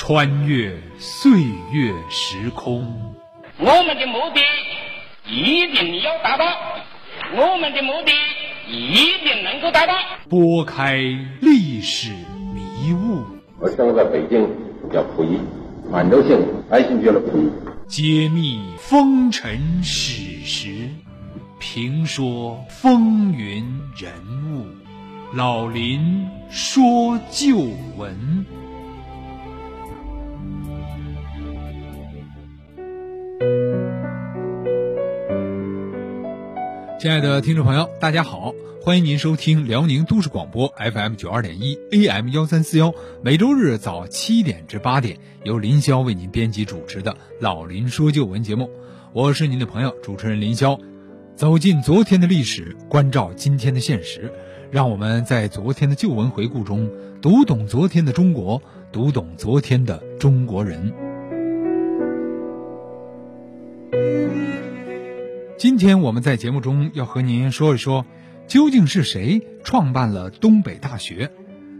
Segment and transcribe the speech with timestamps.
[0.00, 1.32] 穿越岁
[1.72, 2.86] 月时空。
[3.58, 4.40] 我们的目的
[5.28, 6.44] 一定要达到，
[7.34, 8.12] 我们的目的
[8.70, 8.94] 一
[9.24, 9.94] 定能够达到。
[10.28, 10.98] 拨开
[11.40, 12.12] 历史
[12.54, 13.24] 迷雾，
[13.58, 14.48] 我生在北京，
[14.92, 15.40] 叫溥仪，
[15.90, 16.38] 满洲姓，
[16.70, 17.50] 爱新觉罗溥仪。
[17.88, 20.90] 揭秘风尘史实，
[21.58, 23.64] 评说风云
[23.96, 24.12] 人
[24.54, 24.64] 物。
[25.34, 27.56] 老林说旧
[27.96, 28.46] 闻。
[36.98, 38.52] 亲爱的听众朋友，大家好，
[38.82, 48.68] 欢迎您收听辽宁都市广播 FM 九二点一 AM 幺三四幺，每周日早七点至八点，由林霄为您编辑主持的《老林说旧闻》节目，
[49.12, 50.76] 我是您的朋友主持人林霄。
[51.36, 54.32] 走进昨天的历史，关照今天的现实，
[54.72, 56.90] 让我们在昨天的旧闻回顾中，
[57.22, 61.07] 读懂昨天的中国，读懂昨天的中国人。
[65.58, 68.06] 今天我们在节目中要和您说一说，
[68.46, 71.32] 究竟是谁创办了东北大学？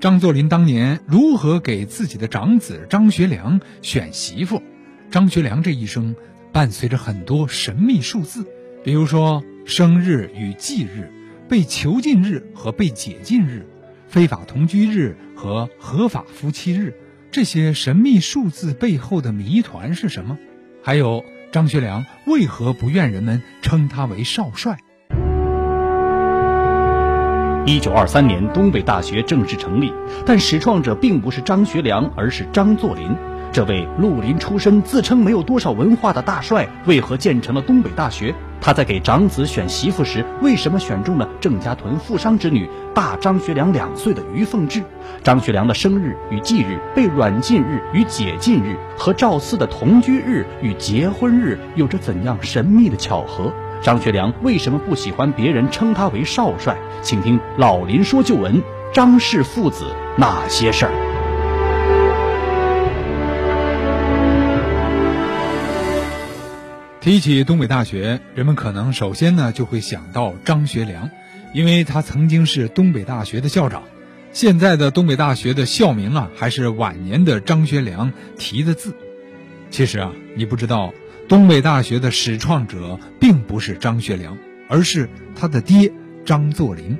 [0.00, 4.60] 张作霖当年如何给自己的长子张学良选媳妇？
[5.08, 6.16] 张学良这一生
[6.50, 8.44] 伴随着很多神秘数字，
[8.82, 11.08] 比如说生日与忌日、
[11.48, 13.68] 被囚禁日和被解禁日、
[14.08, 16.96] 非法同居日和合法夫妻日，
[17.30, 20.36] 这些神秘数字背后的谜团是什么？
[20.82, 21.24] 还有。
[21.52, 24.78] 张学良为何不愿人们称他为少帅？
[27.66, 29.92] 一九二三年，东北大学正式成立，
[30.24, 33.16] 但始创者并不是张学良，而是张作霖。
[33.52, 38.32] 这位绿林出身、自称没有多少文化的大帅，为何建成了东北大学？
[38.60, 44.82] 他在给长子选媳妇时，为什么选中了郑家屯富商之女大张学良两岁的于凤至？
[45.24, 53.52] 张学良的生日与忌日、被软禁日与解禁日和赵四的同居日与结婚日有着怎样神秘的巧合？
[53.82, 56.76] 张学良为什么不喜欢别人称他为少帅？
[57.02, 59.86] 请听老林说旧闻：张氏父子
[60.16, 61.09] 那些事儿。
[67.00, 71.08] 提起东北大学，人们可能首先呢就会想到张学良，
[71.54, 73.84] 因为他曾经是东北大学的校长。
[74.32, 78.94] 现在的东北大学的校名啊，还是晚年的张学良题的字。
[79.70, 80.92] 其实啊，你不知道，
[81.26, 84.36] 东北大学的始创者并不是张学良，
[84.68, 85.90] 而是他的爹
[86.26, 86.98] 张作霖。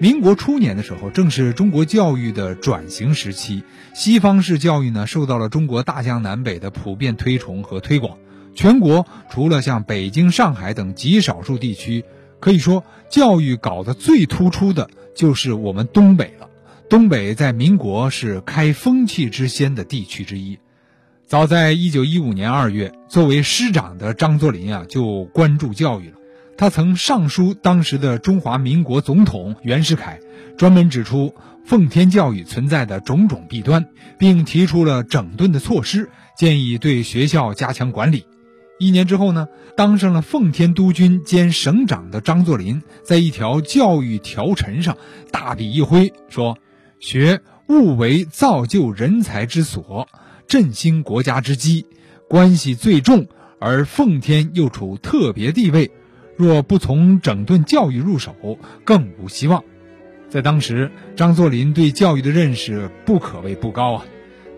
[0.00, 3.62] 民国初年的时候，正是中国教育的转型时期，
[3.94, 8.18] 西方式教育呢受到了中国大江南北的普遍推崇和推广。
[8.56, 12.04] 全国除了像北京、上海等极少数地区，
[12.40, 16.48] 可以说教育搞得最突出的就是我们东北了。
[16.88, 20.58] 东北在民国是开风气之先的地区之一。
[21.26, 26.16] 早在一九一五年二月，作为师长的张作霖啊，就关注教育了。
[26.56, 30.20] 他曾上书当时的中华民国总统袁世凯，
[30.56, 31.34] 专门指出
[31.66, 33.86] 奉天教育存在的种种弊端，
[34.18, 36.08] 并提出了整顿的措施，
[36.38, 38.24] 建议对学校加强管理。
[38.78, 44.98] 一年之后呢，当上了奉天督军兼省长的张作霖，在一条教育条陈上
[45.30, 46.58] 大笔一挥，说
[47.00, 50.08] ：“学务为造就人才之所，
[50.46, 51.86] 振兴国家之基，
[52.28, 53.26] 关系最重。
[53.58, 55.90] 而奉天又处特别地位，
[56.36, 59.64] 若不从整顿教育入手，更无希望。”
[60.28, 64.04] 在当时，张作霖对教育的认识不可谓不高啊。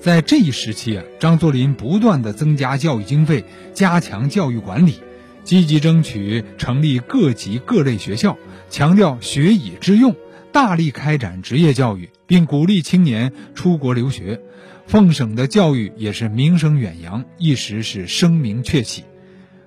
[0.01, 3.45] 在这一时期啊，张作霖不断的增加教育经费，
[3.75, 4.95] 加强教育管理，
[5.43, 8.37] 积极争取成立各级各类学校，
[8.71, 10.15] 强调学以致用，
[10.53, 14.41] 大力开展职业教育，并鼓励青年出国留学。
[14.87, 19.03] 奉省的教育也是名声远扬，一时是声名鹊起。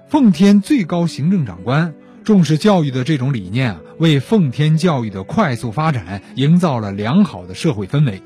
[0.08, 1.94] 奉天最高行政长官
[2.24, 8.22] 重视教育的这种理念啊，为奉天教育的快速发展营造了良好的社会氛围。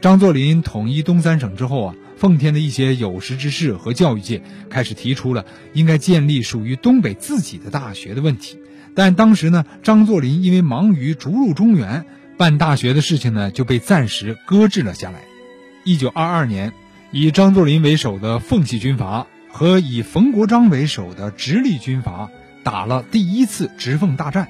[0.00, 8.60] 张作霖统一东三省之后啊，奉天的一些有识之士和教育界开始提出了应该建立属于东北自己的大学的问题。
[8.94, 12.06] 但当时呢，张作霖因为忙于逐鹿中原，
[12.36, 15.22] 办大学的事情呢就被暂时搁置了下来。
[15.82, 16.72] 一九二二年，
[17.10, 22.30] 以张作霖为首的奉系军阀和以冯国璋为首的直隶军阀
[22.62, 24.48] 打了第一次直奉大战，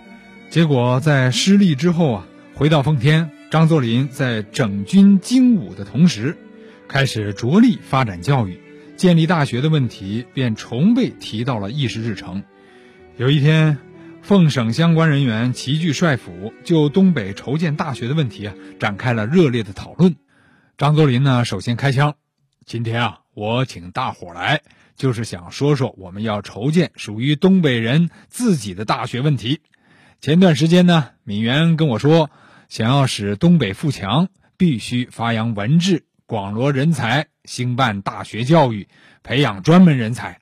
[0.51, 3.31] 结果在失利之后啊，回到奉天。
[3.51, 6.37] 张作霖在整军精武的同时，
[6.87, 8.61] 开始着力发展教育，
[8.99, 12.43] 建立大学的问题便重被提到了议事日程。
[13.17, 13.79] 有一天，
[14.21, 20.17] 奉省相关人员齐聚帅府，就东北筹建大学的问题啊展开了热烈的讨论。
[20.77, 22.17] 张作霖呢，首先开枪，
[22.67, 24.61] 今天啊，我请大伙来，
[24.95, 29.63] 就是想说说我们要筹建属于东北人自己的大学问题。
[30.21, 32.31] 前段时间呢，闵元跟我说，
[32.69, 34.29] 想要使东北富强，
[34.59, 38.89] 必须发扬文治，广罗人才，兴办大学教育，
[39.23, 40.41] 培养专门人才。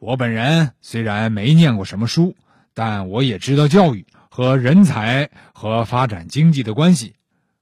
[0.00, 2.34] 我本人虽然没念过什么书，
[2.74, 7.14] 但我也知道教育和人才和发展经济的关系。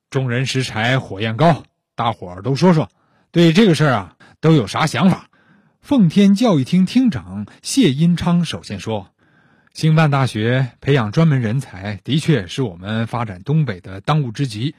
[0.09, 1.65] 众人拾柴火焰高，
[1.95, 2.89] 大伙儿都说说，
[3.31, 5.29] 对这个事儿啊都有啥想法？
[5.83, 9.11] 奉天教育厅厅长谢荫昌首先说
[9.73, 14.75] ：“兴办大学，培养专门人才，的确是我们发展东北的当务之急。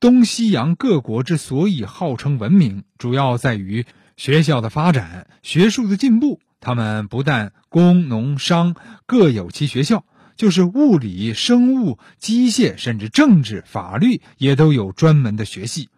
[0.00, 3.86] 东西洋各国之所以号称文明，主要在于
[4.16, 6.40] 学校的发展、学术的进步。
[6.60, 8.74] 他们不但工农商
[9.06, 10.04] 各有其学校。”
[10.36, 15.90] 就是物理、生物、机械，甚至政治、法律，也都有专门的学系。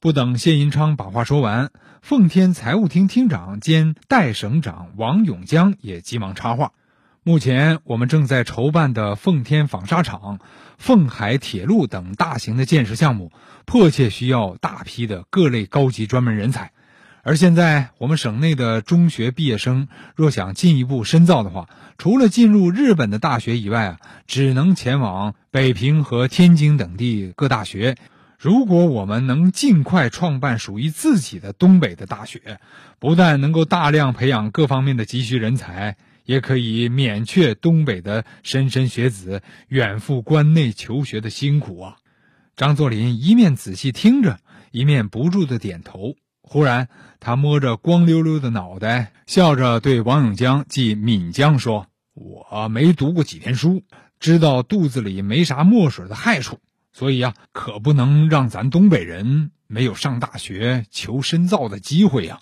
[0.00, 6.72] 不等谢银昌把话说完，奉天财务厅厅长兼代省长王永江也急忙插话
[7.24, 10.40] ：“目前我们正在筹办的奉天纺纱厂、
[10.76, 13.30] 奉海铁路等大型的建设项目，
[13.64, 16.72] 迫切需要大批的各类高级专门人才。”
[17.22, 19.86] 而现在，我们省内的中学毕业生
[20.16, 27.96] 若想进一步深造的话，除了进入日本的大学以外啊，只能前往北平和天津等地各大学。
[28.36, 32.58] 如果我们能尽快创办属于自己的东北的大学，
[32.98, 41.96] 不但能够大量培养各方面的急需人才，也可以免却东北的莘莘学子远赴关内求学的辛苦啊！
[42.56, 44.38] 张作霖一面仔细听着，
[44.70, 46.16] 一面不住的点头。
[46.42, 46.88] 忽然，
[47.18, 53.84] 他摸着光溜溜的脑袋，笑着对王永江即闽江说：“我没读过几天书，
[54.20, 56.58] 知道肚子里没啥墨水的害处，
[56.92, 62.40] 所以啊，可不能让咱东北人没有上大学求深造的机会呀。”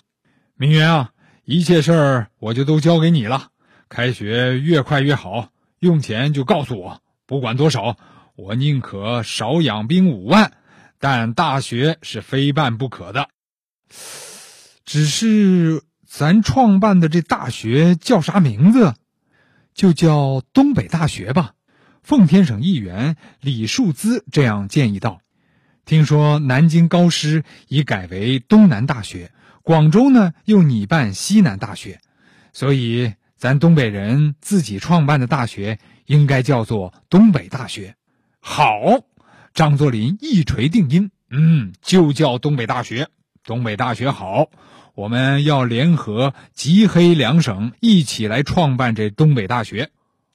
[0.57, 1.11] 明元啊，
[1.45, 3.50] 一切事儿我就都交给你了，
[3.91, 5.49] 开学越快越好，
[5.79, 7.97] 用钱就告诉我，不管多少，
[8.37, 10.53] 我宁可少养兵五万，
[10.97, 13.27] 但大学是非办不可的。
[14.85, 18.95] 只是咱创办的这大学叫啥名字？
[19.73, 21.51] 就叫东北大学吧。
[22.01, 25.19] 奉天省议员李树滋这样建议道
[25.83, 29.33] ：“听说南京高师已改为东南大学，
[29.63, 31.99] 广州呢又拟办西南大学，
[32.53, 37.95] 所以咱东北人自己创办的大学应该叫做东北大学。”
[38.39, 39.01] 好，
[39.55, 43.09] 张作霖一锤定音：“嗯，就叫东北大学。”
[43.43, 44.51] 东北大学好，
[44.93, 49.89] 我们要联合吉黑两省一起来创办这东北大学。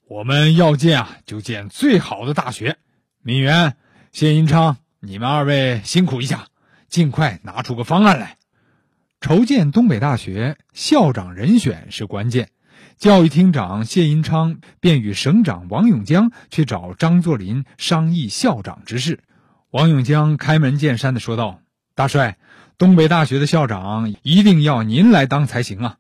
[0.09, 2.77] 我们要建啊，就建最好的大学。
[3.23, 3.77] 闵元、
[4.11, 6.49] 谢银昌，你们二位辛苦一下，
[6.89, 8.37] 尽快拿出个方案来。
[9.21, 12.49] 筹建东北大学，校长人选是关键。
[12.99, 19.21] 教育厅长谢银昌便与省长王永江去找张作霖商议校长之事。
[19.71, 21.61] 王永江开门见山的说道
[21.95, 22.39] ：“大帅。”
[22.79, 25.97] 东北大学的校长一定要您来当才行啊！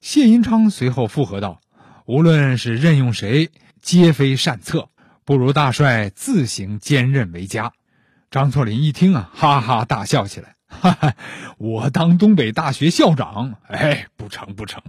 [0.00, 1.60] 谢银昌随后附和道
[2.08, 3.50] ：“无论是任用谁，
[3.82, 4.88] 皆非善策，
[5.26, 7.74] 不如大帅自行兼任为佳。”
[8.32, 11.12] 张作霖一听啊，哈哈大笑起来：“哈哈，
[11.58, 13.56] 我当东北大学校长？
[13.68, 14.82] 哎，不成不成！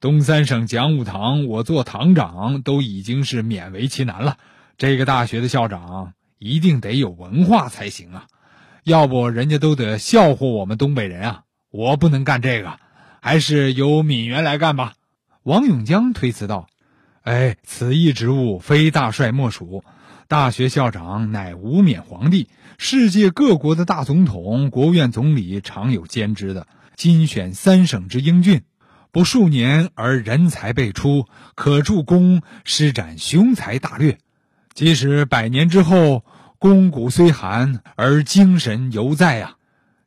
[0.00, 4.36] 东三省讲武堂，我做堂长都已经是勉为其难了。
[4.76, 8.26] 这个大学的校长一定得有文化才行啊！”
[8.84, 11.42] 要不人家都得笑话我们东北人啊！
[11.72, 12.78] 我不能干这个，
[13.20, 14.92] 还是由闵元来干吧。
[15.42, 16.68] 王永江推辞道
[17.24, 19.82] ：“哎，此一职务非大帅莫属。
[20.28, 22.48] 大学校长乃无冕皇帝，
[22.78, 26.68] 世界各国的大总统、国务院总理常有兼之的。
[26.94, 28.62] 今选三省之英俊，
[29.16, 34.18] 不数年而人才辈出，可助攻施展雄才大略。
[34.74, 36.22] 即使百年之后。”
[36.60, 39.56] 肱骨虽寒，而精神犹在呀！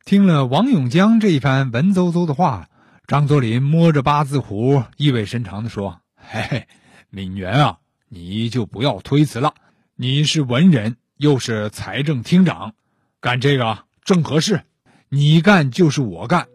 [0.04, 2.68] 听了王永江这一番文绉绉的话，
[3.06, 6.68] 张作霖摸着八字胡，意味深长地说：“嘿嘿，
[7.08, 9.54] 敏元啊，你就不要推辞了。
[9.96, 12.74] 你是文人，又是财政厅长，
[13.20, 14.60] 干这个正合适。
[15.08, 16.46] 你干就是我干。”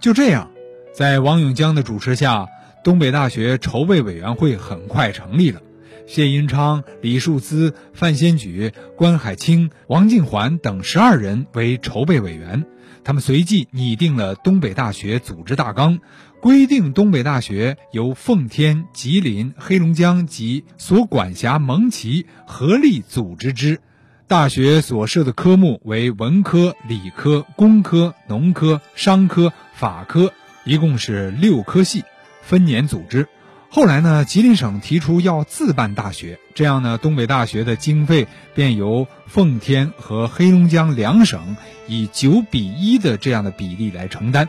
[0.00, 0.50] 就这样，
[0.98, 2.48] 在王永江的主持下，
[2.82, 5.62] 东北大学筹备委员会很快成立了。
[6.08, 12.66] 谢银昌、李树滋、范先举、关海清、王静环等十二人为筹备委员。
[13.04, 16.00] 他们随即拟定了东北大学组织大纲，
[16.40, 23.80] 规定东北大学由奉天、吉林、黑龙江及所管辖蒙旗合力组织之。
[24.26, 30.32] 大学所设的科目为文科、理科、工科、农科、商科、法科，
[30.68, 32.04] 一共是六科系，
[32.42, 33.26] 分年组织。
[33.70, 41.56] 后来呢，吉林省提出要自办大学，这样呢，东北大学的经费便由奉天和黑龙江两省
[41.86, 44.46] 以九比一的这样的比例来承担。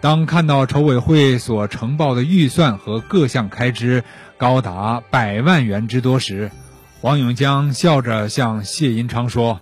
[0.00, 4.02] 当看到筹委会所呈报的预算和各项开支
[4.36, 6.50] 高达百万元之多时，
[7.00, 9.60] 王永江笑着向谢银昌说：“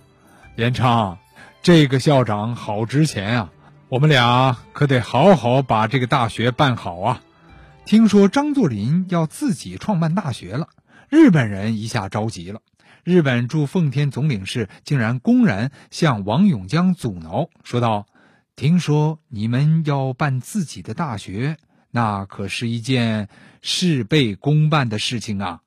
[0.57, 1.19] 连昌，
[1.61, 3.49] 这个校长好值钱啊，
[3.93, 7.21] 我们俩可得好好把这个大学办好啊。”
[7.85, 10.69] 听说张作霖要自己创办大学了，
[11.09, 12.59] 日本人一下着急了。
[13.03, 18.07] 日本驻奉天总领事竟然公然向王永江阻挠，说道
[18.57, 21.57] ：“听说你们要办自己的大学，
[21.91, 23.29] 那可是一件
[23.61, 25.59] 事倍功半的事情啊！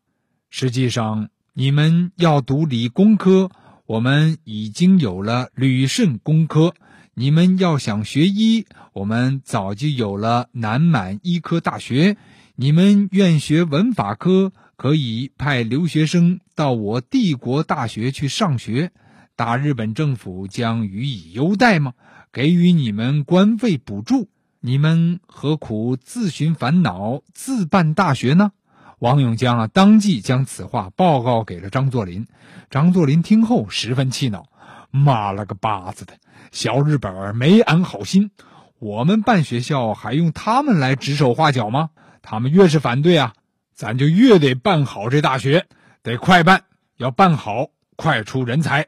[0.51, 3.53] 实际上，你们要读理工科，
[3.87, 6.75] 我们已经有了旅顺工科。”
[7.19, 12.15] 你们要想学医，我们早就有了南满医科大学；
[12.57, 18.93] 你们愿学文法科，可以派留学生到我帝国大学去上学。
[19.35, 21.95] 大日本政府将予以优待吗？
[22.31, 24.29] 给予你们官费补助？
[24.61, 28.53] 你们何苦自寻烦恼，自办大学呢？
[28.99, 32.27] 王永江啊，当即将此话报告给了张作霖。
[32.69, 34.47] 张作霖听后十分气恼。
[34.97, 36.15] 妈了个巴子的！
[36.53, 38.31] 小日本儿没安好心，
[38.79, 41.91] 我们办学校还用他们来指手画脚吗？
[42.23, 43.35] 他们越是反对啊，
[43.75, 45.67] 咱就越得办好这大学，
[46.03, 46.63] 得快办，
[46.97, 48.87] 要办好，快出人才。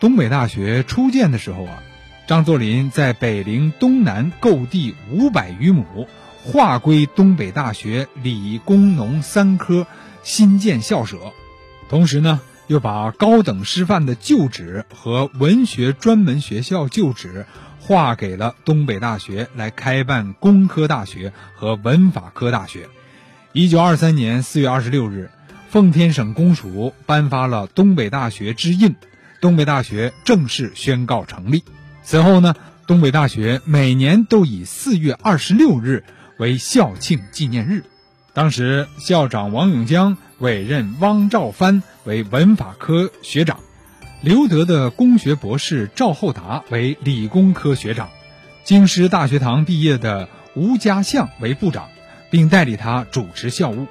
[0.00, 1.82] 东北大学初建的时候啊，
[2.26, 6.08] 张作霖在北陵东南购地五百余亩，
[6.44, 9.86] 划归东北大学理工农三科
[10.22, 11.18] 新建校舍，
[11.88, 12.40] 同时呢。
[12.72, 17.44] 又把高等师范的旧址和文学专门学校旧址
[17.78, 22.88] 划给了东北大学，来开办工科大学和文法科大学。
[23.52, 25.28] 一九二三年四月二十六日，
[25.68, 28.96] 奉天省公署颁发了东北大学之印，
[29.42, 31.64] 东北大学正式宣告成立。
[32.02, 32.54] 此后呢，
[32.86, 36.04] 东北大学每年都以四月二十六日
[36.38, 37.84] 为校庆纪念日。
[38.32, 43.60] 当时校长王永江委任汪兆藩为文法科学长，
[44.20, 48.10] 留德的工学博士赵厚达为理工科学长，
[48.64, 51.88] 京师大学堂毕业的吴家相为部长，
[52.30, 53.86] 并代理他主持校务。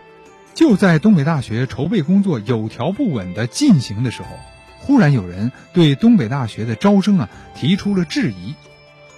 [0.54, 4.28] 就在东北大学筹备工作有条不紊地进行的时候，
[4.80, 8.56] 忽然有人对东北大学的招生啊提出了质疑。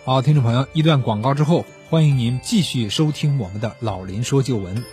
[0.06, 4.84] 好，听众朋友，一段广告之后，欢迎您继续收听我们的老林说旧闻。